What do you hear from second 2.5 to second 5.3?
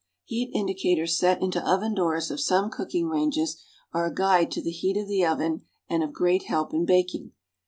cooking ranges are a guide to the heat of the